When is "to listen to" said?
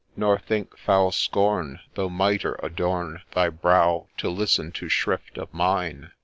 4.17-4.89